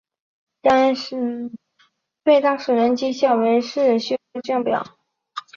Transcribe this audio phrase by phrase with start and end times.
[2.23, 4.83] 被当时的人讥笑为世修降表。